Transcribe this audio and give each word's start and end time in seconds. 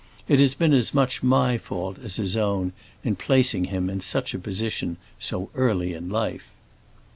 It 0.27 0.39
has 0.39 0.55
been 0.55 0.73
as 0.73 0.95
much 0.95 1.21
my 1.21 1.59
fault 1.59 1.99
as 1.99 2.15
his 2.15 2.35
own 2.35 2.73
in 3.03 3.15
placing 3.15 3.65
him 3.65 3.87
in 3.87 4.01
such 4.01 4.33
a 4.33 4.39
position 4.39 4.97
so 5.19 5.51
early 5.53 5.93
in 5.93 6.09
life." 6.09 6.47